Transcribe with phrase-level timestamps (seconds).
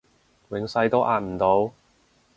[0.49, 1.73] 永世都壓唔到